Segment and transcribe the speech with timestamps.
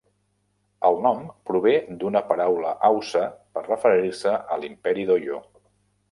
[0.87, 1.19] El nom
[1.49, 3.21] prové d'una paraula haussa
[3.57, 5.39] per referir-se a l'imperi d'Oyo.